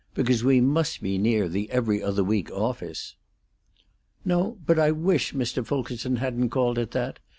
Because 0.15 0.43
we 0.43 0.59
must 0.61 1.03
be 1.03 1.19
near 1.19 1.47
the 1.47 1.69
'Every 1.69 2.01
Other 2.01 2.23
Week' 2.23 2.49
office." 2.51 3.15
"No; 4.25 4.57
but 4.65 4.79
I 4.79 4.89
wish 4.89 5.31
Mr. 5.35 5.63
Fulkerson 5.63 6.15
hadn't 6.15 6.49
called 6.49 6.79
it 6.79 6.89
that! 6.89 7.19